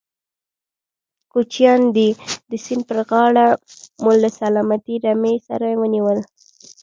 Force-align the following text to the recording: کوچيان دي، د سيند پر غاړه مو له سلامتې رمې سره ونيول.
کوچيان 1.31 1.81
دي، 1.95 2.09
د 2.49 2.51
سيند 2.65 2.83
پر 2.89 2.97
غاړه 3.09 3.47
مو 4.01 4.11
له 4.21 4.29
سلامتې 4.39 4.95
رمې 5.05 5.33
سره 5.47 5.67
ونيول. 5.81 6.19